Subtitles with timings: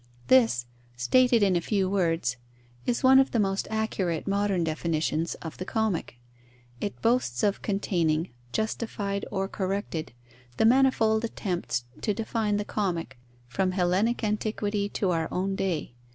[0.29, 0.65] This,
[0.97, 2.35] stated in a few words,
[2.87, 6.17] is one of the most accurate modern definitions of the comic.
[6.79, 10.11] It boasts of containing, justified or corrected,
[10.57, 15.93] the manifold attempts to define the comic, from Hellenic antiquity to our own day.